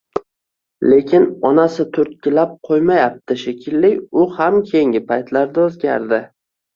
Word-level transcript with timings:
Lekin 0.91 1.25
onasi 1.49 1.83
turtkilab 1.97 2.55
qoʼymayapti 2.69 3.37
shekilli, 3.41 3.91
u 4.23 4.25
ham 4.39 4.57
keyingi 4.71 5.03
paytlarda 5.13 5.67
oʼzgardi. 5.67 6.21